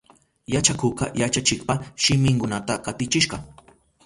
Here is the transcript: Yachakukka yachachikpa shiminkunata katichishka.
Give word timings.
Yachakukka 0.53 1.05
yachachikpa 1.21 1.73
shiminkunata 2.01 2.73
katichishka. 2.85 3.35